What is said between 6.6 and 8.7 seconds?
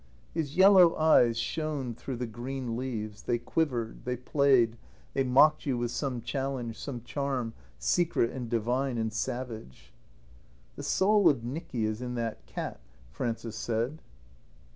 some charm, secret and